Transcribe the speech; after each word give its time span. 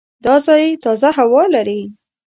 دا 0.25 0.35
ځای 0.45 0.63
تازه 0.83 1.09
هوا 1.17 1.43
لري. 1.55 1.81